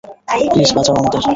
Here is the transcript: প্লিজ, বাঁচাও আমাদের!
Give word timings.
প্লিজ, 0.51 0.69
বাঁচাও 0.75 0.95
আমাদের! 0.95 1.21